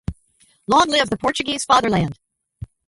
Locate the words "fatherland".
1.63-2.17